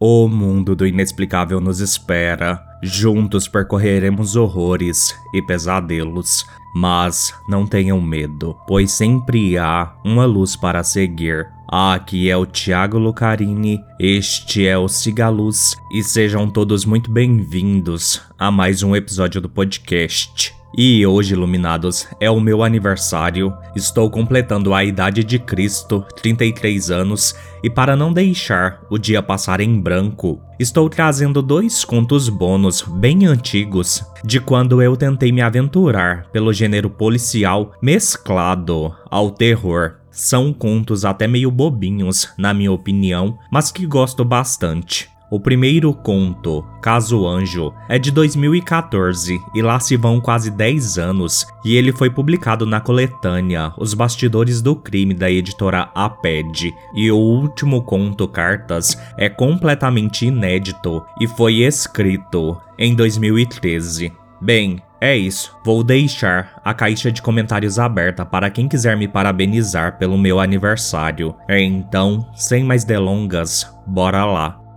[0.00, 2.64] O mundo do inexplicável nos espera.
[2.80, 6.46] Juntos percorreremos horrores e pesadelos.
[6.72, 11.48] Mas não tenham medo, pois sempre há uma luz para seguir.
[11.66, 18.50] Aqui é o Thiago Lucarini, este é o Cigaluz e sejam todos muito bem-vindos a
[18.50, 20.57] mais um episódio do podcast.
[20.76, 23.54] E hoje, iluminados, é o meu aniversário.
[23.74, 29.60] Estou completando a idade de Cristo, 33 anos, e para não deixar o dia passar
[29.60, 36.26] em branco, estou trazendo dois contos bônus bem antigos de quando eu tentei me aventurar
[36.30, 39.94] pelo gênero policial mesclado ao terror.
[40.10, 45.08] São contos até meio bobinhos, na minha opinião, mas que gosto bastante.
[45.30, 51.46] O primeiro conto, Caso Anjo, é de 2014 e lá se vão quase 10 anos,
[51.64, 56.74] e ele foi publicado na coletânea Os Bastidores do Crime da editora APED.
[56.94, 64.12] E o último conto, Cartas, é completamente inédito e foi escrito em 2013.
[64.40, 65.56] Bem, é isso.
[65.64, 71.34] Vou deixar a caixa de comentários aberta para quem quiser me parabenizar pelo meu aniversário.
[71.48, 74.67] Então, sem mais delongas, bora lá.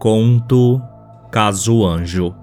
[0.00, 0.80] Conto
[1.30, 2.34] Caso Anjo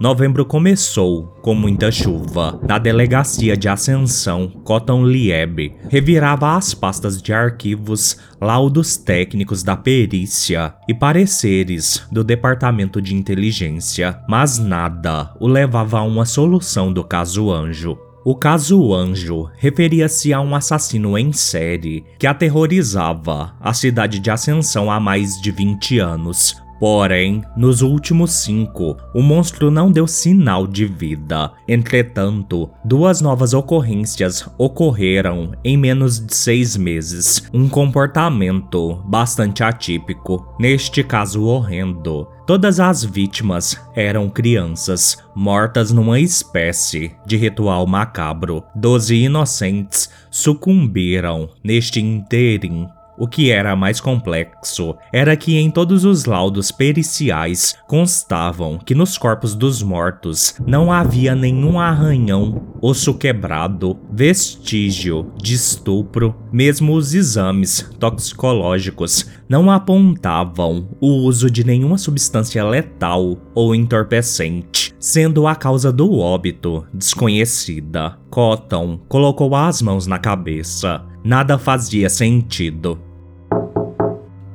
[0.00, 2.58] Novembro começou com muita chuva.
[2.66, 10.74] Na delegacia de Ascensão, Cotton Lieb revirava as pastas de arquivos, laudos técnicos da perícia
[10.88, 17.50] e pareceres do departamento de inteligência, mas nada o levava a uma solução do caso
[17.50, 17.98] Anjo.
[18.24, 24.88] O caso Anjo referia-se a um assassino em série que aterrorizava a cidade de Ascensão
[24.88, 26.61] há mais de 20 anos.
[26.82, 31.52] Porém, nos últimos cinco, o monstro não deu sinal de vida.
[31.68, 37.48] Entretanto, duas novas ocorrências ocorreram em menos de seis meses.
[37.54, 47.12] Um comportamento bastante atípico, neste caso horrendo, Todas as vítimas eram crianças, mortas numa espécie
[47.24, 48.64] de ritual macabro.
[48.74, 56.24] Doze inocentes sucumbiram neste interim o que era mais complexo era que em todos os
[56.24, 65.32] laudos periciais constavam que nos corpos dos mortos não havia nenhum arranhão, osso quebrado, vestígio
[65.36, 73.74] de estupro, mesmo os exames toxicológicos não apontavam o uso de nenhuma substância letal ou
[73.74, 78.16] entorpecente, sendo a causa do óbito desconhecida.
[78.30, 82.98] Cotton colocou as mãos na cabeça Nada fazia sentido.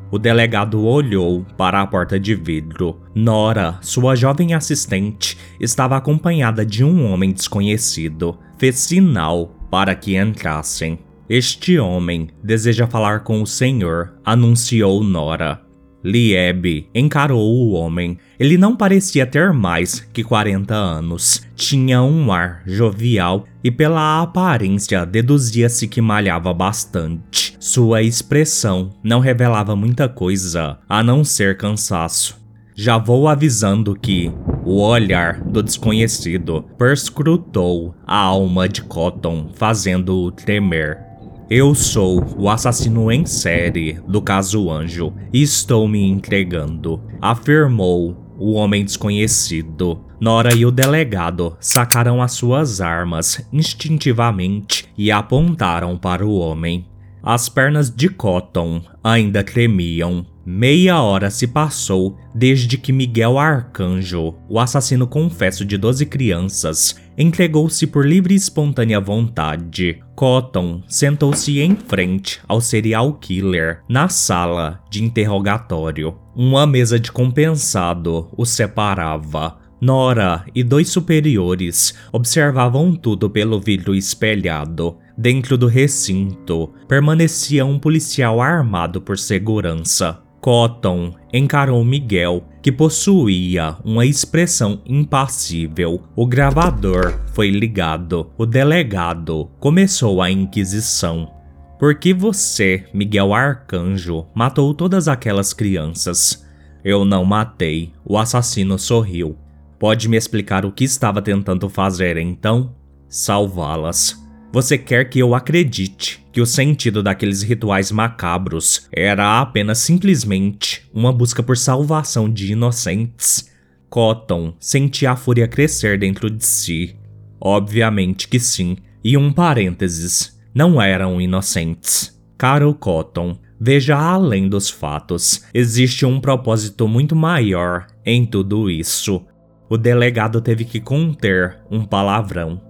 [0.09, 2.99] O delegado olhou para a porta de vidro.
[3.13, 8.35] Nora, sua jovem assistente, estava acompanhada de um homem desconhecido.
[8.57, 10.97] Fez sinal para que entrassem.
[11.29, 15.61] Este homem deseja falar com o senhor, anunciou Nora.
[16.03, 18.17] Lieb encarou o homem.
[18.39, 21.41] Ele não parecia ter mais que 40 anos.
[21.55, 27.57] Tinha um ar jovial e, pela aparência, deduzia-se que malhava bastante.
[27.59, 32.37] Sua expressão não revelava muita coisa a não ser cansaço.
[32.73, 34.31] Já vou avisando que
[34.63, 41.06] o olhar do desconhecido perscrutou a alma de Cotton, fazendo-o tremer.
[41.49, 48.51] Eu sou o assassino em série do caso Anjo e estou me entregando, afirmou o
[48.51, 50.01] homem desconhecido.
[50.19, 56.85] Nora e o delegado sacaram as suas armas instintivamente e apontaram para o homem.
[57.23, 60.25] As pernas de Cotton ainda tremiam.
[60.45, 67.87] Meia hora se passou desde que Miguel Arcanjo, o assassino confesso de 12 crianças, entregou-se
[67.87, 69.99] por livre e espontânea vontade.
[70.15, 76.15] Cotton sentou-se em frente ao serial killer na sala de interrogatório.
[76.35, 79.57] Uma mesa de compensado o separava.
[79.79, 84.97] Nora e dois superiores observavam tudo pelo vidro espelhado.
[85.15, 90.19] Dentro do recinto, permanecia um policial armado por segurança.
[90.41, 96.03] Cotton encarou Miguel, que possuía uma expressão impassível.
[96.13, 98.29] O gravador foi ligado.
[98.37, 101.31] O delegado começou a inquisição.
[101.79, 106.45] Por que você, Miguel Arcanjo, matou todas aquelas crianças?
[106.83, 107.93] Eu não matei.
[108.03, 109.37] O assassino sorriu.
[109.79, 112.75] Pode me explicar o que estava tentando fazer então?
[113.07, 114.26] Salvá-las.
[114.57, 121.13] Você quer que eu acredite que o sentido daqueles rituais macabros era apenas simplesmente uma
[121.13, 123.51] busca por salvação de inocentes?
[123.87, 126.95] Cotton sentia a fúria crescer dentro de si.
[127.39, 132.19] Obviamente que sim, e um parênteses, não eram inocentes.
[132.35, 135.43] Caro Cotton, Veja além dos fatos.
[135.53, 139.23] Existe um propósito muito maior em tudo isso.
[139.69, 142.66] O delegado teve que conter um palavrão,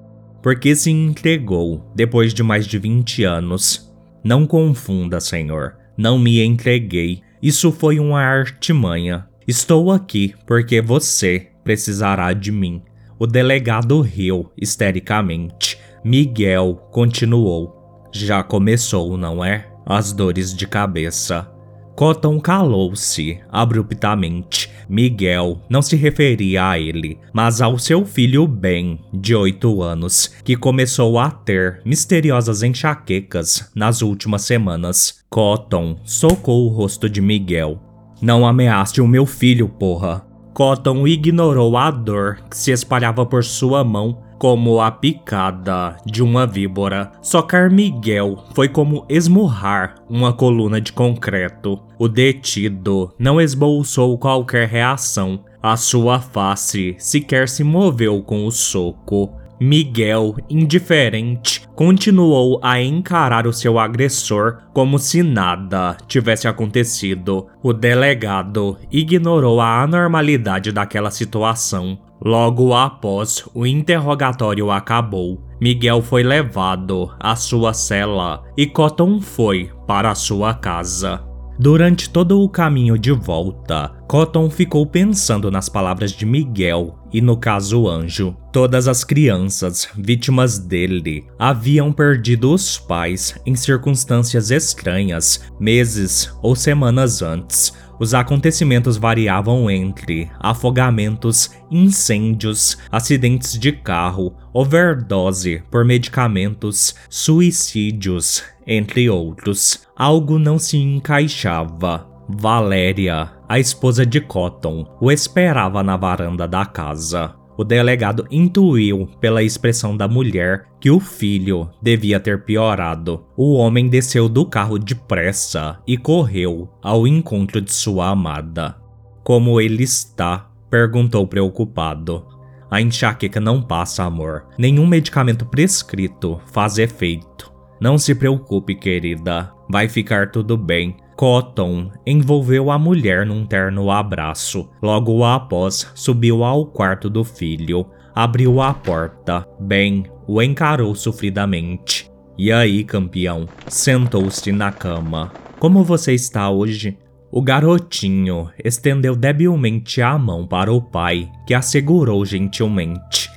[0.48, 3.94] porque se entregou depois de mais de 20 anos.
[4.24, 5.76] Não confunda, senhor.
[5.98, 7.20] Não me entreguei.
[7.44, 9.28] Isso foi uma artimanha.
[9.46, 12.82] Estou aqui porque você precisará de mim.
[13.20, 15.78] O delegado riu histericamente.
[16.02, 18.08] Miguel continuou.
[18.14, 19.68] Já começou, não é?
[19.86, 21.46] As dores de cabeça.
[21.94, 24.72] Cotton calou-se abruptamente.
[24.90, 30.56] Miguel não se referia a ele, mas ao seu filho Ben, de oito anos, que
[30.56, 35.24] começou a ter misteriosas enxaquecas nas últimas semanas.
[35.30, 37.82] Cotton socou o rosto de Miguel.
[38.22, 40.26] Não ameace o meu filho, porra.
[40.54, 46.46] Cotton ignorou a dor que se espalhava por sua mão como a picada de uma
[46.46, 47.12] víbora.
[47.22, 51.80] Socar Miguel foi como esmurrar uma coluna de concreto.
[51.98, 55.40] O detido não esboçou qualquer reação.
[55.62, 59.34] A sua face sequer se moveu com o soco.
[59.60, 67.48] Miguel, indiferente, continuou a encarar o seu agressor como se nada tivesse acontecido.
[67.64, 71.98] O delegado ignorou a anormalidade daquela situação.
[72.24, 80.14] Logo após o interrogatório acabou, Miguel foi levado à sua cela e Cotton foi para
[80.16, 81.24] sua casa.
[81.60, 87.36] Durante todo o caminho de volta, Cotton ficou pensando nas palavras de Miguel e no
[87.36, 88.38] caso Anjo.
[88.54, 97.24] Todas as crianças vítimas dele haviam perdido os pais em circunstâncias estranhas meses ou semanas
[97.24, 97.74] antes.
[98.00, 109.88] Os acontecimentos variavam entre afogamentos, incêndios, acidentes de carro, overdose por medicamentos, suicídios, entre outros.
[109.96, 112.08] Algo não se encaixava.
[112.30, 117.34] Valéria, a esposa de Cotton, o esperava na varanda da casa.
[117.58, 123.26] O delegado intuiu pela expressão da mulher que o filho devia ter piorado.
[123.36, 128.78] O homem desceu do carro depressa e correu ao encontro de sua amada.
[129.24, 130.52] Como ele está?
[130.70, 132.28] perguntou preocupado.
[132.70, 134.46] A enxaqueca não passa, amor.
[134.58, 137.52] Nenhum medicamento prescrito faz efeito.
[137.80, 139.52] Não se preocupe, querida.
[139.70, 140.98] Vai ficar tudo bem.
[141.18, 144.70] Cotton envolveu a mulher num terno abraço.
[144.84, 149.44] Logo após, subiu ao quarto do filho, abriu a porta.
[149.60, 152.08] Ben o encarou sofridamente.
[152.38, 153.50] E aí, campeão?
[153.68, 155.34] Sentou-se na cama.
[155.58, 156.96] Como você está hoje?
[157.32, 163.28] O garotinho estendeu debilmente a mão para o pai, que assegurou gentilmente.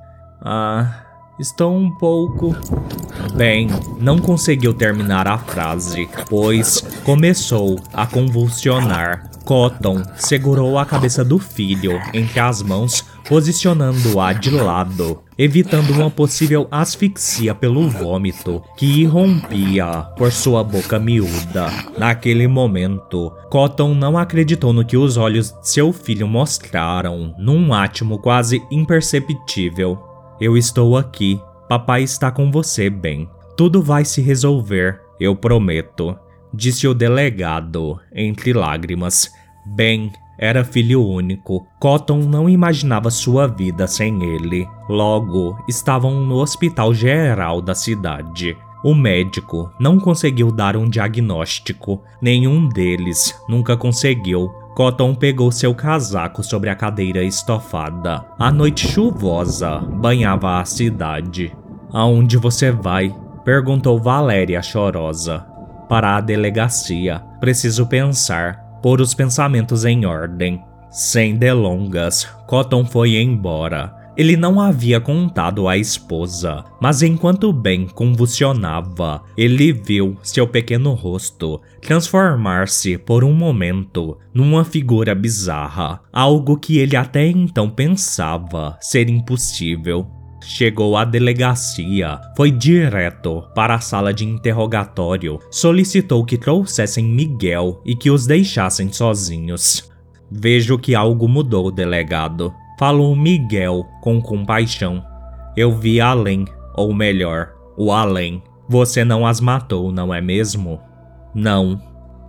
[0.43, 1.07] Ah,
[1.41, 2.55] estou um pouco.
[3.35, 9.31] Bem, não conseguiu terminar a frase, pois começou a convulsionar.
[9.45, 16.69] Cotton segurou a cabeça do filho entre as mãos, posicionando-a de lado, evitando uma possível
[16.71, 21.69] asfixia pelo vômito que irrompia por sua boca miúda.
[21.99, 28.19] Naquele momento, Cotton não acreditou no que os olhos de seu filho mostraram, num átimo
[28.19, 30.10] quase imperceptível.
[30.41, 33.29] Eu estou aqui, Papai está com você, Ben.
[33.57, 36.17] Tudo vai se resolver, eu prometo,
[36.53, 39.31] disse o delegado, entre lágrimas.
[39.67, 41.67] Ben era filho único.
[41.79, 44.67] Cotton não imaginava sua vida sem ele.
[44.89, 48.57] Logo, estavam no hospital geral da cidade.
[48.83, 54.51] O médico não conseguiu dar um diagnóstico, nenhum deles nunca conseguiu.
[54.81, 58.25] Cotton pegou seu casaco sobre a cadeira estofada.
[58.39, 61.55] A noite chuvosa banhava a cidade.
[61.93, 63.15] Aonde você vai?
[63.45, 65.41] perguntou Valéria chorosa.
[65.87, 67.21] Para a delegacia.
[67.41, 70.65] Preciso pensar, pôr os pensamentos em ordem.
[70.89, 73.95] Sem delongas, Cotton foi embora.
[74.21, 81.59] Ele não havia contado à esposa, mas enquanto Ben convulsionava, ele viu seu pequeno rosto
[81.81, 90.07] transformar-se por um momento numa figura bizarra, algo que ele até então pensava ser impossível.
[90.45, 97.97] Chegou à delegacia, foi direto para a sala de interrogatório, solicitou que trouxessem Miguel e
[97.97, 99.91] que os deixassem sozinhos.
[100.31, 102.53] Vejo que algo mudou, delegado.
[102.81, 105.05] Falou Miguel com compaixão.
[105.57, 108.43] Eu vi além, ou melhor, o além.
[108.69, 110.81] Você não as matou, não é mesmo?
[111.35, 111.79] Não.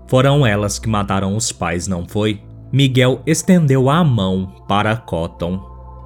[0.07, 2.41] Foram elas que mataram os pais, não foi?
[2.71, 5.59] Miguel estendeu a mão para Cotton.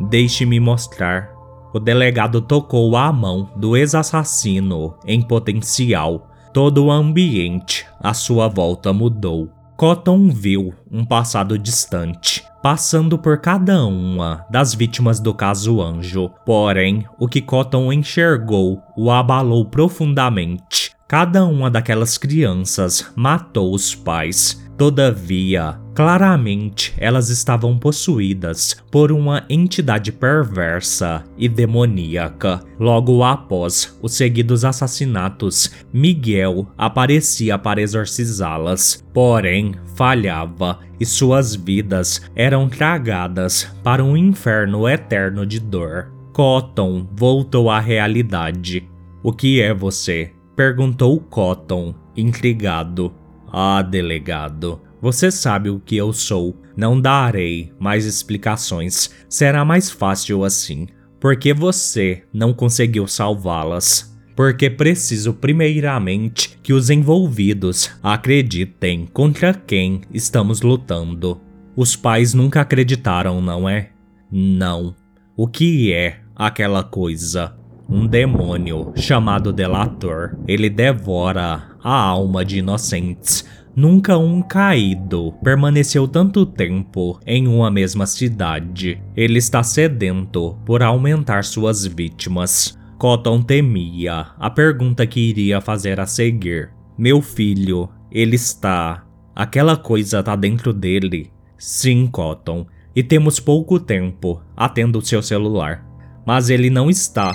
[0.09, 1.35] Deixe-me mostrar
[1.75, 6.29] o delegado tocou a mão do ex-assassino em potencial.
[6.53, 9.49] Todo o ambiente à sua volta mudou.
[9.77, 16.31] Cotton viu um passado distante, passando por cada uma das vítimas do caso Anjo.
[16.45, 20.91] Porém, o que Cotton enxergou o abalou profundamente.
[21.09, 24.64] Cada uma daquelas crianças matou os pais.
[24.77, 32.59] Todavia, claramente elas estavam possuídas por uma entidade perversa e demoníaca.
[32.77, 42.67] Logo após os seguidos assassinatos, Miguel aparecia para exorcizá-las, porém falhava e suas vidas eram
[42.67, 46.11] tragadas para um inferno eterno de dor.
[46.33, 48.89] Cotton voltou à realidade.
[49.23, 50.33] O que é você?
[50.53, 53.13] Perguntou Cotton, intrigado.
[53.51, 56.59] Ah, delegado, você sabe o que eu sou.
[56.75, 59.09] Não darei mais explicações.
[59.29, 60.87] Será mais fácil assim.
[61.19, 64.15] Porque você não conseguiu salvá-las.
[64.35, 71.39] Porque preciso primeiramente que os envolvidos acreditem contra quem estamos lutando.
[71.75, 73.91] Os pais nunca acreditaram, não é?
[74.31, 74.95] Não.
[75.37, 77.55] O que é aquela coisa?
[77.95, 80.35] Um demônio chamado Delator.
[80.45, 83.45] Ele devora a alma de inocentes.
[83.73, 89.01] Nunca um caído permaneceu tanto tempo em uma mesma cidade.
[89.15, 92.77] Ele está sedento por aumentar suas vítimas.
[92.97, 96.71] Cotton temia a pergunta que iria fazer a seguir.
[96.97, 99.05] Meu filho, ele está.
[99.33, 101.31] Aquela coisa tá dentro dele.
[101.57, 102.65] Sim, Cotton.
[102.93, 104.41] E temos pouco tempo.
[104.55, 105.85] Atenda o seu celular.
[106.25, 107.33] Mas ele não está.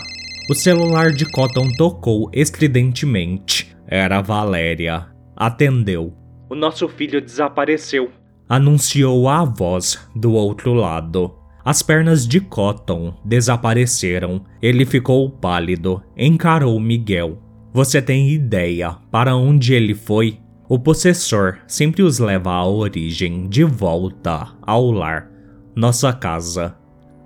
[0.50, 3.72] O celular de Cotton tocou estridentemente.
[3.86, 5.06] Era Valéria.
[5.36, 6.12] Atendeu.
[6.48, 8.10] O nosso filho desapareceu,
[8.48, 11.36] anunciou a voz do outro lado.
[11.64, 14.44] As pernas de Cotton desapareceram.
[14.60, 17.40] Ele ficou pálido, encarou Miguel.
[17.72, 20.40] Você tem ideia para onde ele foi?
[20.68, 25.30] O possessor sempre os leva à origem, de volta ao lar,
[25.76, 26.76] nossa casa.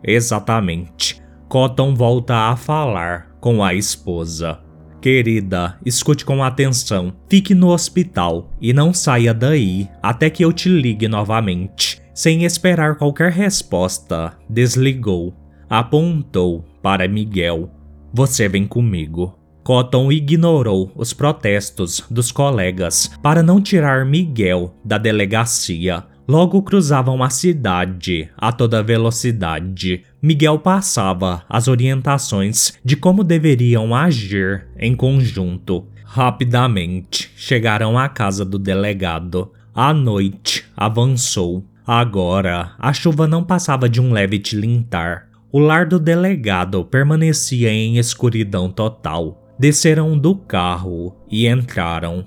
[0.07, 1.24] Exatamente.
[1.55, 4.59] Cotton volta a falar com a esposa.
[5.01, 7.15] Querida, escute com atenção.
[7.29, 12.03] Fique no hospital e não saia daí até que eu te ligue novamente.
[12.13, 15.33] Sem esperar qualquer resposta, desligou.
[15.71, 17.71] Apontou para Miguel.
[18.13, 19.39] Você vem comigo.
[19.63, 27.29] Cotton ignorou os protestos dos colegas para não tirar Miguel da delegacia Logo cruzavam a
[27.29, 30.03] cidade a toda velocidade.
[30.23, 35.87] Miguel passava as orientações de como deveriam agir em conjunto.
[36.03, 39.53] Rapidamente chegaram à casa do delegado.
[39.75, 41.65] A noite avançou.
[41.87, 45.29] Agora a chuva não passava de um leve tilintar.
[45.53, 49.55] O lar do delegado permanecia em escuridão total.
[49.59, 52.25] Desceram do carro e entraram.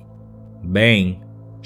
[0.63, 1.19] Bem,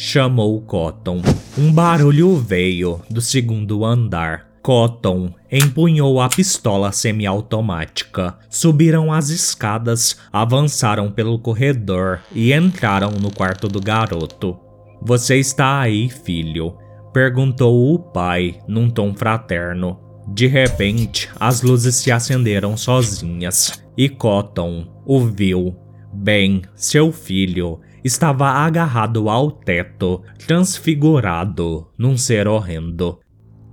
[0.03, 1.21] chamou Cotton.
[1.55, 4.47] Um barulho veio do segundo andar.
[4.63, 13.67] Cotton empunhou a pistola semiautomática, subiram as escadas, avançaram pelo corredor e entraram no quarto
[13.67, 14.59] do garoto.
[15.03, 16.75] Você está aí, filho?
[17.13, 19.99] perguntou o pai num tom fraterno.
[20.27, 25.75] De repente, as luzes se acenderam sozinhas e Cotton o viu.
[26.11, 33.19] Bem, seu filho estava agarrado ao teto, transfigurado num ser horrendo.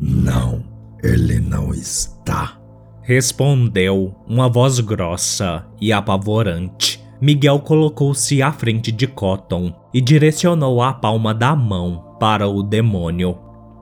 [0.01, 0.65] Não,
[1.03, 2.59] ele não está.
[3.03, 7.03] Respondeu uma voz grossa e apavorante.
[7.21, 13.39] Miguel colocou-se à frente de Cotton e direcionou a palma da mão para o demônio.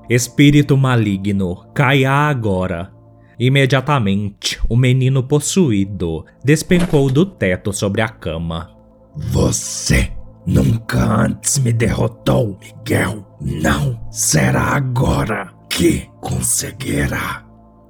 [0.09, 2.93] Espírito maligno, caia agora.
[3.39, 8.71] Imediatamente, o menino possuído despencou do teto sobre a cama.
[9.15, 10.16] Você
[10.47, 13.27] Nunca antes me derrotou, Miguel.
[13.41, 17.45] Não será agora que conseguirá.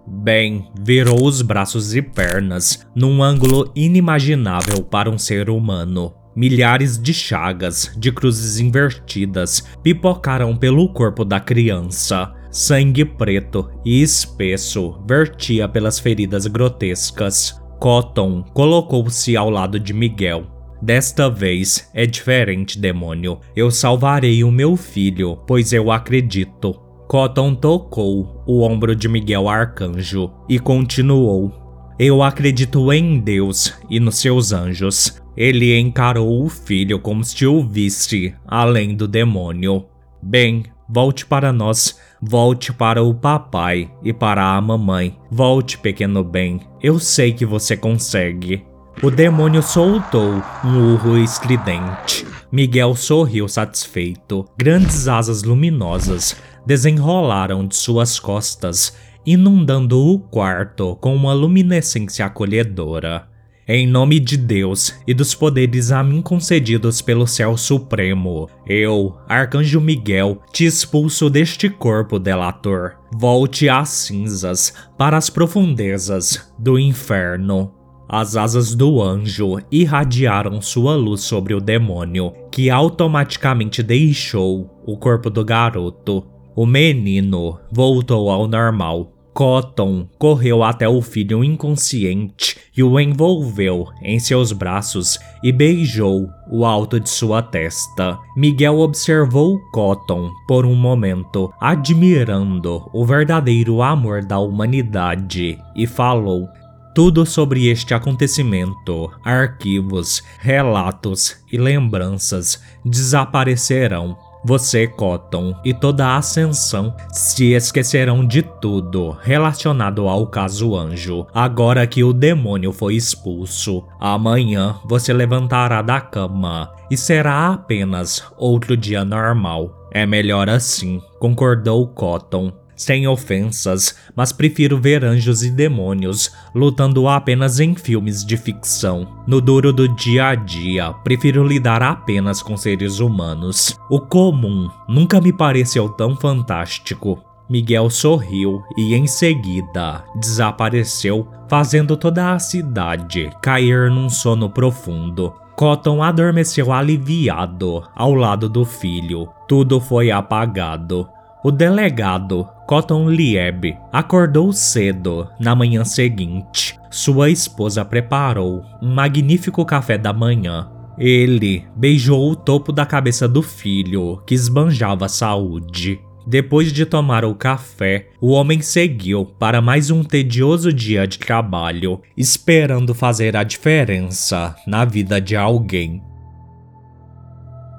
[0.07, 6.15] Ben virou os braços e pernas num ângulo inimaginável para um ser humano.
[6.35, 12.33] Milhares de chagas de cruzes invertidas pipocaram pelo corpo da criança.
[12.51, 17.61] Sangue preto e espesso vertia pelas feridas grotescas.
[17.79, 23.41] Cotton colocou-se ao lado de Miguel Desta vez é diferente, demônio.
[23.55, 26.75] Eu salvarei o meu filho, pois eu acredito.
[27.09, 31.53] Cotton tocou o ombro de Miguel Arcanjo e continuou.
[31.99, 35.23] Eu acredito em Deus e nos seus anjos.
[35.37, 39.87] Ele encarou o filho como se o visse além do demônio.
[40.23, 45.17] Bem, volte para nós, volte para o papai e para a mamãe.
[45.31, 46.61] Volte, pequeno bem.
[46.83, 48.65] Eu sei que você consegue.
[49.03, 52.27] O demônio soltou um urro estridente.
[52.51, 54.47] Miguel sorriu satisfeito.
[54.57, 56.35] Grandes asas luminosas
[56.65, 63.29] desenrolaram de suas costas, inundando o quarto com uma luminescência acolhedora.
[63.69, 69.81] Em nome de Deus e dos poderes a mim concedidos pelo céu supremo, eu, Arcanjo
[69.81, 72.95] Miguel, te expulso deste corpo delator.
[73.13, 77.76] Volte às cinzas, para as profundezas do inferno.
[78.09, 85.29] As asas do anjo irradiaram sua luz sobre o demônio, que automaticamente deixou o corpo
[85.29, 86.25] do garoto.
[86.55, 89.13] O menino voltou ao normal.
[89.35, 96.65] Cotton correu até o filho inconsciente e o envolveu em seus braços e beijou o
[96.65, 98.19] alto de sua testa.
[98.35, 106.49] Miguel observou Cotton por um momento, admirando o verdadeiro amor da humanidade, e falou:
[106.97, 114.17] tudo sobre este acontecimento, arquivos, relatos e lembranças desaparecerão.
[114.43, 121.87] Você, Cotton, e toda a Ascensão se esquecerão de tudo relacionado ao caso Anjo, agora
[121.87, 123.85] que o demônio foi expulso.
[124.01, 129.87] Amanhã você levantará da cama e será apenas outro dia normal.
[129.93, 137.59] É melhor assim, concordou Cotton sem ofensas, mas prefiro ver anjos e demônios lutando apenas
[137.59, 139.09] em filmes de ficção.
[139.27, 143.77] No duro do dia a dia, prefiro lidar apenas com seres humanos.
[143.91, 147.23] O comum nunca me pareceu tão fantástico.
[147.49, 155.33] Miguel sorriu e em seguida desapareceu, fazendo toda a cidade cair num sono profundo.
[155.57, 159.29] Cotton adormeceu aliviado ao lado do filho.
[159.49, 161.09] Tudo foi apagado.
[161.43, 166.77] O delegado, Cotton Lieb, acordou cedo na manhã seguinte.
[166.91, 170.69] Sua esposa preparou um magnífico café da manhã.
[170.99, 176.01] Ele beijou o topo da cabeça do filho, que esbanjava saúde.
[176.27, 182.01] Depois de tomar o café, o homem seguiu para mais um tedioso dia de trabalho,
[182.17, 186.03] esperando fazer a diferença na vida de alguém.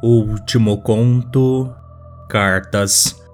[0.02, 1.69] Último conto:
[2.30, 3.26] Cartas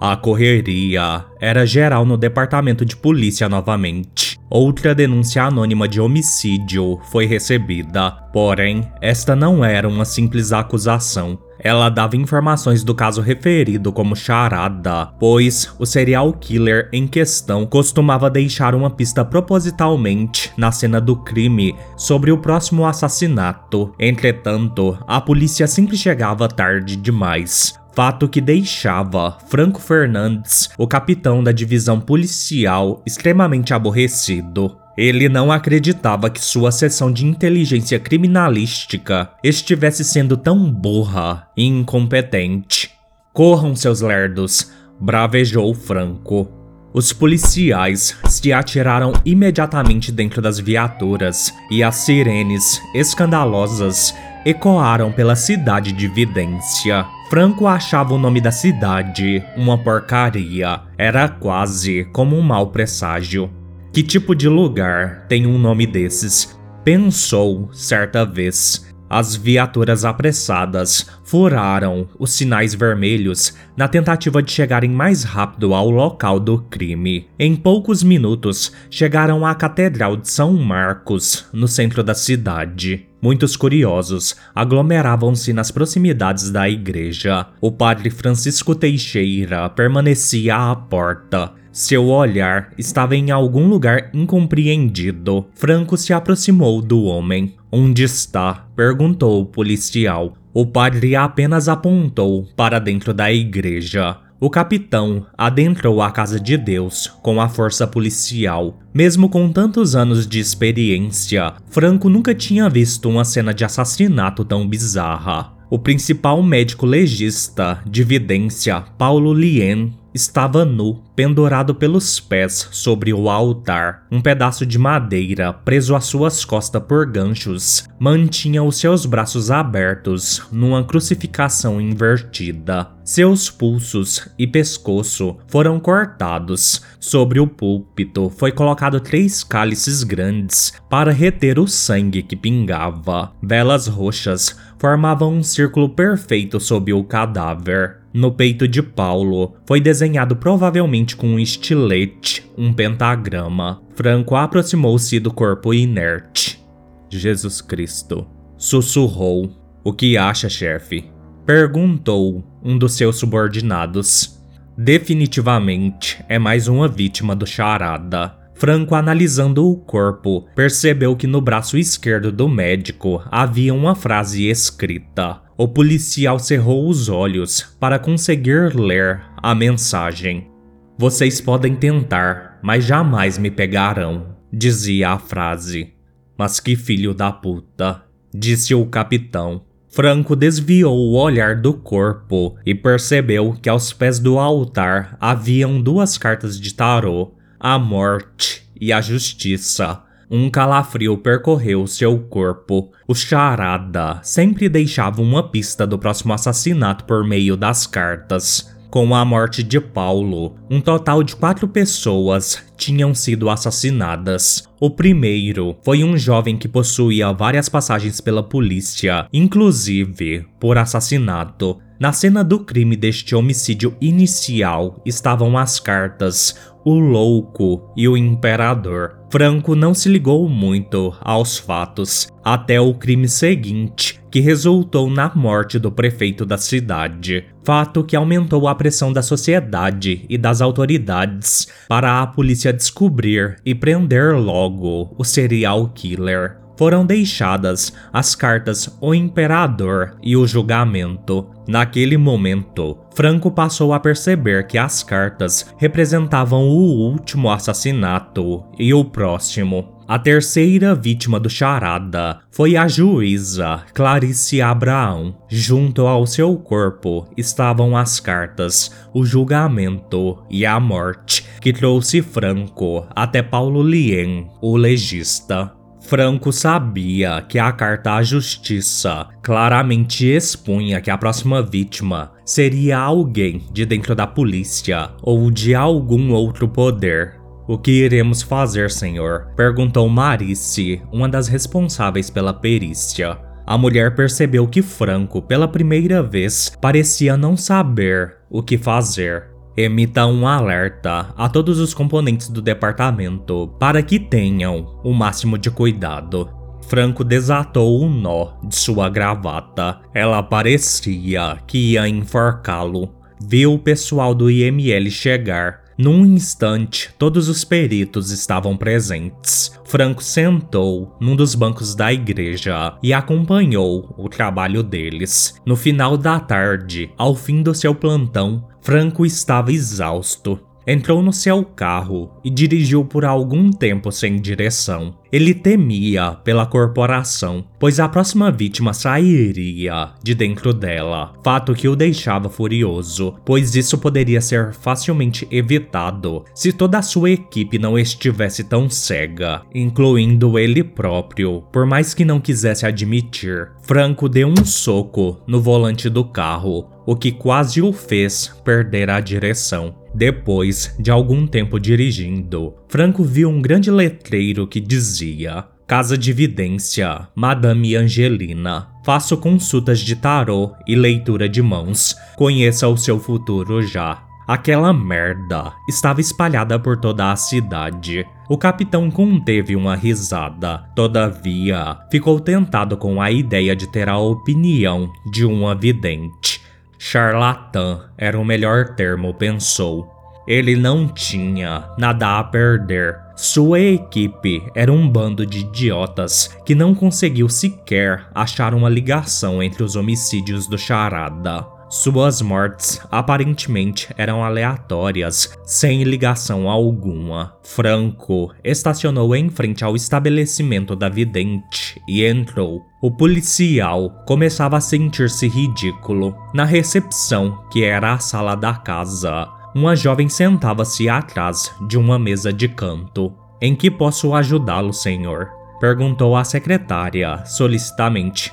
[0.00, 4.40] a correria era geral no departamento de polícia novamente.
[4.48, 11.38] Outra denúncia anônima de homicídio foi recebida, porém, esta não era uma simples acusação.
[11.62, 18.30] Ela dava informações do caso referido como charada, pois o serial killer em questão costumava
[18.30, 23.92] deixar uma pista propositalmente na cena do crime sobre o próximo assassinato.
[23.98, 31.52] Entretanto, a polícia sempre chegava tarde demais fato que deixava Franco Fernandes, o capitão da
[31.52, 34.76] divisão policial, extremamente aborrecido.
[34.96, 42.90] Ele não acreditava que sua seção de inteligência criminalística estivesse sendo tão burra e incompetente.
[43.32, 46.50] Corram, seus lerdos, bravejou Franco.
[46.92, 54.12] Os policiais se atiraram imediatamente dentro das viaturas e as sirenes escandalosas
[54.44, 57.06] ecoaram pela cidade de Vidência.
[57.30, 63.48] Franco achava o nome da cidade uma porcaria, era quase como um mau presságio.
[63.92, 66.58] Que tipo de lugar tem um nome desses?
[66.84, 68.89] Pensou certa vez.
[69.10, 76.38] As viaturas apressadas furaram os sinais vermelhos na tentativa de chegarem mais rápido ao local
[76.38, 77.26] do crime.
[77.36, 83.08] Em poucos minutos, chegaram à Catedral de São Marcos, no centro da cidade.
[83.20, 87.48] Muitos curiosos aglomeravam-se nas proximidades da igreja.
[87.60, 91.52] O padre Francisco Teixeira permanecia à porta.
[91.72, 95.46] Seu olhar estava em algum lugar incompreendido.
[95.54, 97.54] Franco se aproximou do homem.
[97.70, 98.66] Onde está?
[98.74, 100.34] perguntou o policial.
[100.52, 104.16] O padre apenas apontou para dentro da igreja.
[104.40, 108.80] O capitão adentrou a casa de Deus com a força policial.
[108.92, 114.66] Mesmo com tantos anos de experiência, Franco nunca tinha visto uma cena de assassinato tão
[114.66, 115.52] bizarra.
[115.70, 123.28] O principal médico legista de Vidência, Paulo Lien, estava nu, pendurado pelos pés sobre o
[123.28, 124.06] altar.
[124.10, 130.42] Um pedaço de madeira, preso às suas costas por ganchos, mantinha os seus braços abertos
[130.50, 132.88] numa crucificação invertida.
[133.04, 136.80] Seus pulsos e pescoço foram cortados.
[137.00, 143.32] Sobre o púlpito foi colocado três cálices grandes para reter o sangue que pingava.
[143.42, 147.99] Velas roxas formavam um círculo perfeito sob o cadáver.
[148.12, 153.80] No peito de Paulo foi desenhado provavelmente com um estilete um pentagrama.
[153.94, 156.60] Franco aproximou-se do corpo inerte.
[157.08, 158.26] Jesus Cristo.
[158.56, 159.56] Sussurrou.
[159.82, 161.10] O que acha, chefe?
[161.46, 164.38] Perguntou um dos seus subordinados.
[164.76, 168.39] Definitivamente é mais uma vítima do charada.
[168.60, 175.40] Franco, analisando o corpo, percebeu que no braço esquerdo do médico havia uma frase escrita.
[175.56, 180.50] O policial cerrou os olhos para conseguir ler a mensagem.
[180.98, 185.94] Vocês podem tentar, mas jamais me pegarão, dizia a frase.
[186.36, 189.62] Mas que filho da puta, disse o capitão.
[189.88, 196.18] Franco desviou o olhar do corpo e percebeu que aos pés do altar haviam duas
[196.18, 200.02] cartas de tarô a morte e a justiça.
[200.30, 202.90] Um calafrio percorreu seu corpo.
[203.06, 208.74] O charada sempre deixava uma pista do próximo assassinato por meio das cartas.
[208.88, 214.64] Com a morte de Paulo, um total de quatro pessoas tinham sido assassinadas.
[214.80, 221.78] O primeiro foi um jovem que possuía várias passagens pela polícia, inclusive por assassinato.
[222.00, 229.18] Na cena do crime deste homicídio inicial estavam as cartas, o louco e o imperador.
[229.30, 235.78] Franco não se ligou muito aos fatos até o crime seguinte, que resultou na morte
[235.78, 237.44] do prefeito da cidade.
[237.62, 243.74] Fato que aumentou a pressão da sociedade e das autoridades para a polícia descobrir e
[243.74, 251.46] prender logo o serial killer foram deixadas as cartas O Imperador e o Julgamento.
[251.68, 259.04] Naquele momento, Franco passou a perceber que as cartas representavam o último assassinato e o
[259.04, 260.00] próximo.
[260.08, 265.36] A terceira vítima do charada foi a juíza Clarice Abraão.
[265.50, 273.06] Junto ao seu corpo estavam as cartas, o julgamento e a morte, que trouxe Franco
[273.14, 275.78] até Paulo Lien, o legista.
[276.10, 283.62] Franco sabia que a carta à justiça claramente expunha que a próxima vítima seria alguém
[283.72, 287.36] de dentro da polícia ou de algum outro poder.
[287.68, 289.52] O que iremos fazer, senhor?
[289.54, 293.38] perguntou Marice, uma das responsáveis pela perícia.
[293.64, 299.44] A mulher percebeu que Franco, pela primeira vez, parecia não saber o que fazer.
[299.76, 305.70] Emita um alerta a todos os componentes do departamento para que tenham o máximo de
[305.70, 306.50] cuidado.
[306.88, 310.00] Franco desatou o nó de sua gravata.
[310.12, 313.14] Ela parecia que ia enforcá-lo.
[313.40, 319.78] Viu o pessoal do IML chegar num instante, todos os peritos estavam presentes.
[319.84, 325.60] Franco sentou num dos bancos da igreja e acompanhou o trabalho deles.
[325.62, 330.58] No final da tarde, ao fim do seu plantão, Franco estava exausto.
[330.86, 335.14] Entrou no seu carro e dirigiu por algum tempo sem direção.
[335.32, 341.94] Ele temia pela corporação, pois a próxima vítima sairia de dentro dela, fato que o
[341.94, 348.64] deixava furioso, pois isso poderia ser facilmente evitado se toda a sua equipe não estivesse
[348.64, 353.70] tão cega, incluindo ele próprio, por mais que não quisesse admitir.
[353.82, 359.18] Franco deu um soco no volante do carro, o que quase o fez perder a
[359.18, 359.96] direção.
[360.14, 367.26] Depois de algum tempo dirigindo, Franco viu um grande letreiro que dizia: Casa de Vidência,
[367.34, 368.90] Madame Angelina.
[369.04, 372.14] Faço consultas de tarô e leitura de mãos.
[372.36, 374.22] Conheça o seu futuro já.
[374.46, 378.24] Aquela merda estava espalhada por toda a cidade.
[378.48, 385.12] O capitão conteve uma risada, todavia, ficou tentado com a ideia de ter a opinião
[385.32, 386.69] de um vidente.
[387.02, 390.06] Charlatã era o melhor termo, pensou.
[390.46, 393.18] Ele não tinha nada a perder.
[393.34, 399.82] Sua equipe era um bando de idiotas que não conseguiu sequer achar uma ligação entre
[399.82, 401.66] os homicídios do Charada.
[401.92, 407.56] Suas mortes aparentemente eram aleatórias, sem ligação alguma.
[407.64, 412.86] Franco estacionou em frente ao estabelecimento da vidente e entrou.
[413.02, 416.36] O policial começava a sentir-se ridículo.
[416.54, 422.52] Na recepção, que era a sala da casa, uma jovem sentava-se atrás de uma mesa
[422.52, 423.34] de canto.
[423.60, 425.50] Em que posso ajudá-lo, senhor?
[425.80, 428.52] perguntou a secretária solicitamente.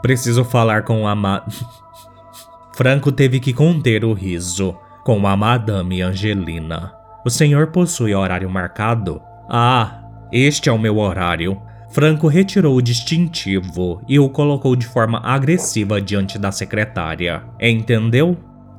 [0.00, 1.44] Preciso falar com a ma.
[2.78, 6.92] Franco teve que conter o riso com a Madame Angelina.
[7.26, 9.20] O senhor possui horário marcado?
[9.50, 11.60] Ah, este é o meu horário.
[11.90, 17.42] Franco retirou o distintivo e o colocou de forma agressiva diante da secretária.
[17.60, 18.36] Entendeu?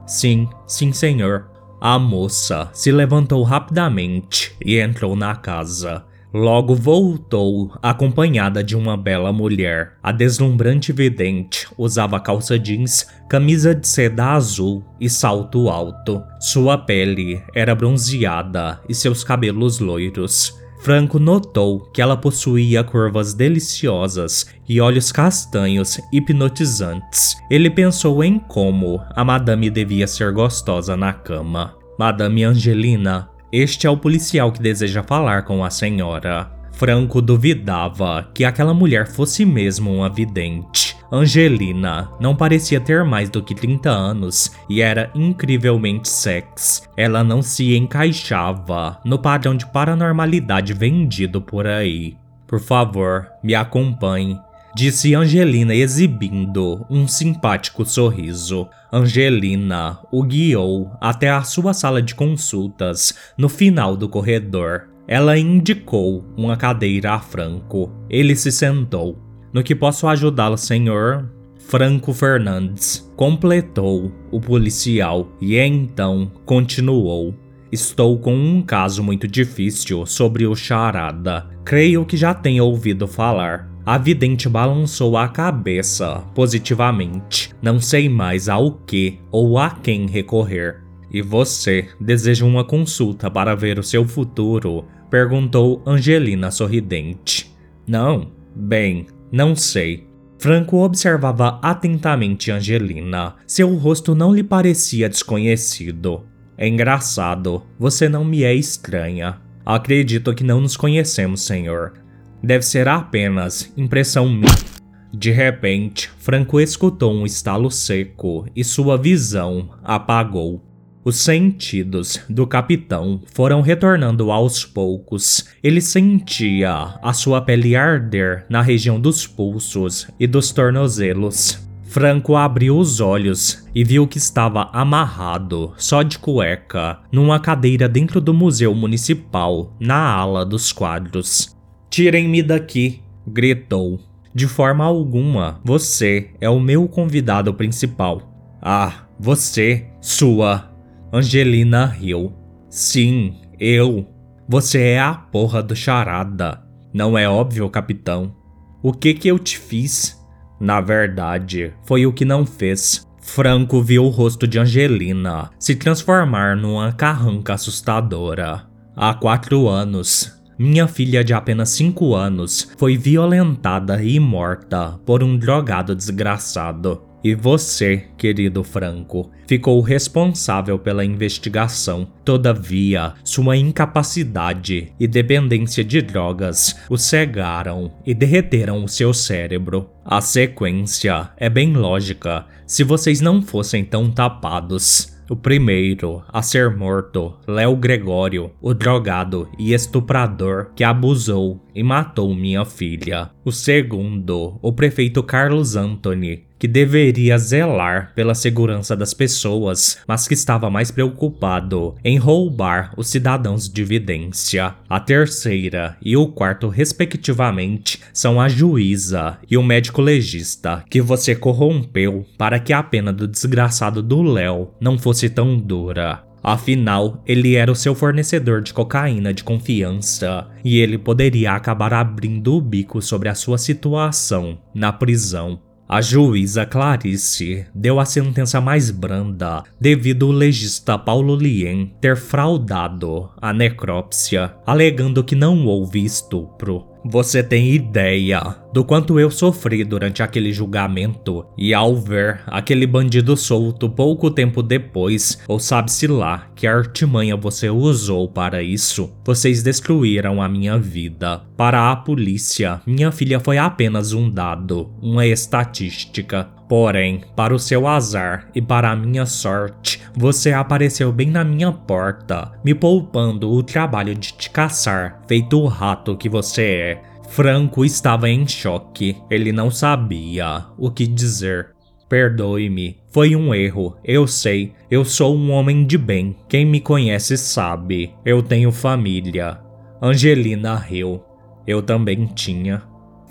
[0.08, 1.52] Sim, sim, senhor.
[1.82, 6.06] A moça se levantou rapidamente e entrou na casa.
[6.32, 9.94] Logo voltou, acompanhada de uma bela mulher.
[10.04, 16.22] A deslumbrante vidente usava calça jeans, camisa de seda azul e salto alto.
[16.40, 20.56] Sua pele era bronzeada e seus cabelos loiros.
[20.82, 27.36] Franco notou que ela possuía curvas deliciosas e olhos castanhos hipnotizantes.
[27.50, 31.76] Ele pensou em como a madame devia ser gostosa na cama.
[31.98, 36.52] Madame Angelina este é o policial que deseja falar com a senhora.
[36.72, 40.96] Franco duvidava que aquela mulher fosse mesmo uma vidente.
[41.12, 46.84] Angelina não parecia ter mais do que 30 anos e era incrivelmente sexy.
[46.96, 52.16] Ela não se encaixava no padrão de paranormalidade vendido por aí.
[52.48, 54.40] Por favor, me acompanhe
[54.76, 58.68] disse Angelina exibindo um simpático sorriso.
[58.92, 64.90] Angelina o guiou até a sua sala de consultas no final do corredor.
[65.08, 67.92] Ela indicou uma cadeira a Franco.
[68.10, 69.18] Ele se sentou.
[69.52, 71.32] No que posso ajudá-lo, senhor?
[71.58, 77.36] Franco Fernandes completou o policial e então continuou.
[77.72, 81.48] Estou com um caso muito difícil sobre o charada.
[81.64, 83.70] Creio que já tenha ouvido falar.
[83.86, 87.52] A vidente balançou a cabeça positivamente.
[87.62, 90.84] Não sei mais ao que ou a quem recorrer.
[91.12, 94.86] E você deseja uma consulta para ver o seu futuro?
[95.10, 97.52] Perguntou Angelina sorridente.
[97.88, 98.32] Não?
[98.56, 100.08] Bem, não sei.
[100.38, 103.36] Franco observava atentamente Angelina.
[103.48, 106.24] Seu rosto não lhe parecia desconhecido.
[106.58, 109.42] É engraçado, você não me é estranha.
[109.66, 111.94] Acredito que não nos conhecemos, senhor.
[112.44, 114.80] Deve ser apenas impressão minha.
[115.12, 120.64] De repente, Franco escutou um estalo seco e sua visão apagou.
[121.04, 125.46] Os sentidos do capitão foram retornando aos poucos.
[125.64, 131.68] Ele sentia a sua pele arder na região dos pulsos e dos tornozelos.
[131.84, 138.22] Franco abriu os olhos e viu que estava amarrado, só de cueca, numa cadeira dentro
[138.22, 141.58] do Museu Municipal, na ala dos quadros.
[141.90, 143.02] Tirem-me daqui!
[143.28, 144.00] gritou.
[144.34, 148.58] De forma alguma, você é o meu convidado principal.
[148.62, 150.72] Ah, você, sua.
[151.12, 152.34] Angelina riu.
[152.70, 154.08] Sim, eu.
[154.48, 156.64] Você é a porra do charada.
[156.94, 158.36] Não é óbvio, capitão?
[158.82, 160.18] O que que eu te fiz?
[160.60, 163.08] Na verdade, foi o que não fez.
[163.22, 168.68] Franco viu o rosto de Angelina se transformar numa carranca assustadora.
[168.96, 175.38] Há quatro anos, minha filha de apenas 5 anos foi violentada e morta por um
[175.38, 177.02] drogado desgraçado.
[177.24, 182.08] E você, querido Franco, ficou responsável pela investigação.
[182.26, 189.90] Todavia, sua incapacidade e dependência de drogas o cegaram e derreteram o seu cérebro.
[190.04, 195.19] A sequência é bem lógica se vocês não fossem tão tapados.
[195.30, 202.34] O primeiro a ser morto, Léo Gregório, o drogado e estuprador que abusou e matou
[202.34, 203.30] minha filha.
[203.46, 210.34] O segundo, o prefeito Carlos Anthony, que deveria zelar pela segurança das pessoas, mas que
[210.34, 214.76] estava mais preocupado em roubar os cidadãos de Vidência.
[214.90, 221.34] A terceira e o quarto, respectivamente, são a juíza e o médico legista que você
[221.34, 226.24] corrompeu para que a pena do desgraçado do Léo não fosse tão dura.
[226.44, 232.56] Afinal, ele era o seu fornecedor de cocaína de confiança e ele poderia acabar abrindo
[232.56, 238.92] o bico sobre a sua situação na prisão a juíza Clarice deu a sentença mais
[238.92, 246.89] branda devido o legista Paulo Lien ter fraudado a necrópsia, alegando que não houve estupro.
[247.12, 248.40] Você tem ideia
[248.72, 254.62] do quanto eu sofri durante aquele julgamento e ao ver aquele bandido solto pouco tempo
[254.62, 261.42] depois, ou sabe-se lá que artimanha você usou para isso, vocês destruíram a minha vida.
[261.58, 266.59] Para a polícia, minha filha foi apenas um dado, uma estatística.
[266.70, 271.72] Porém, para o seu azar e para a minha sorte, você apareceu bem na minha
[271.72, 277.02] porta, me poupando o trabalho de te caçar, feito o rato que você é.
[277.30, 281.72] Franco estava em choque, ele não sabia o que dizer.
[282.08, 287.36] Perdoe-me, foi um erro, eu sei, eu sou um homem de bem, quem me conhece
[287.36, 289.60] sabe, eu tenho família.
[290.00, 291.24] Angelina riu,
[291.66, 292.89] eu também tinha.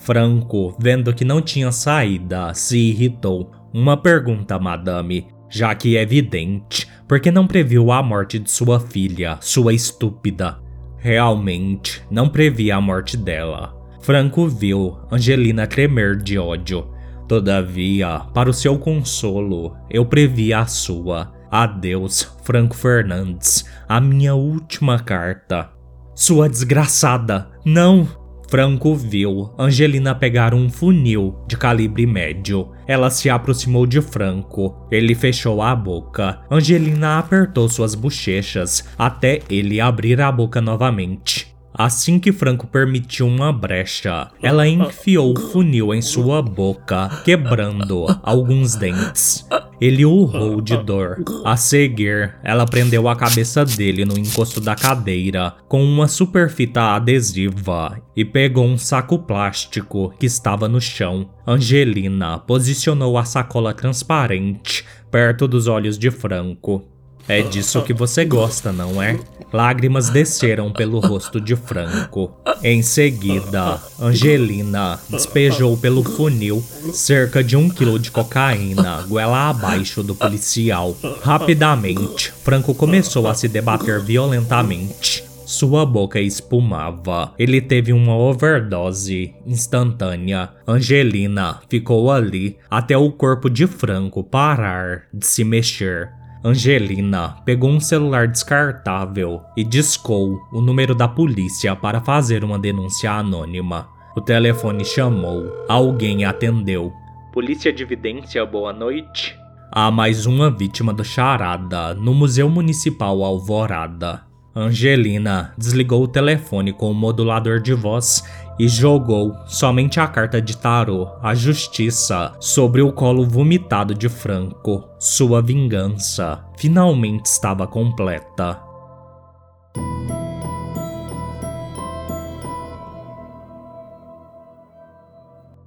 [0.09, 3.53] Franco, vendo que não tinha saída, se irritou.
[3.75, 8.81] Uma pergunta, madame, já que é evidente, por que não previu a morte de sua
[8.81, 10.59] filha, sua estúpida?
[10.97, 13.77] realmente não previa a morte dela.
[14.01, 16.89] Franco viu Angelina tremer de ódio.
[17.29, 21.31] Todavia, para o seu consolo, eu previa a sua.
[21.51, 25.69] Adeus, Franco Fernandes, a minha última carta.
[26.15, 27.51] Sua desgraçada!
[27.63, 28.18] Não!
[28.51, 32.71] Franco viu Angelina pegar um funil de calibre médio.
[32.87, 34.87] Ela se aproximou de Franco.
[34.91, 36.41] Ele fechou a boca.
[36.51, 41.55] Angelina apertou suas bochechas até ele abrir a boca novamente.
[41.75, 48.75] Assim que Franco permitiu uma brecha, ela enfiou o funil em sua boca, quebrando alguns
[48.75, 49.47] dentes.
[49.81, 51.23] Ele urrou de dor.
[51.45, 58.01] A seguir, ela prendeu a cabeça dele no encosto da cadeira com uma superfita adesiva
[58.17, 61.31] e pegou um saco plástico que estava no chão.
[61.47, 66.98] Angelina posicionou a sacola transparente perto dos olhos de Franco.
[67.29, 69.21] É disso que você gosta, não é?
[69.53, 72.33] Lágrimas desceram pelo rosto de Franco.
[72.63, 80.15] Em seguida, Angelina despejou pelo funil cerca de um quilo de cocaína, goela abaixo do
[80.15, 80.97] policial.
[81.23, 85.25] Rapidamente, Franco começou a se debater violentamente.
[85.47, 87.33] Sua boca espumava.
[87.39, 90.51] Ele teve uma overdose instantânea.
[90.67, 96.18] Angelina ficou ali até o corpo de Franco parar de se mexer.
[96.45, 103.11] Angelina pegou um celular descartável e discou o número da polícia para fazer uma denúncia
[103.11, 103.89] anônima.
[104.17, 106.93] O telefone chamou, alguém atendeu.
[107.33, 109.37] Polícia de Vidência, boa noite.
[109.73, 114.23] Há mais uma vítima do charada no Museu Municipal Alvorada.
[114.55, 118.25] Angelina desligou o telefone com o modulador de voz
[118.59, 124.85] e jogou somente a carta de tarô, a justiça, sobre o colo vomitado de Franco.
[124.99, 128.69] Sua vingança finalmente estava completa.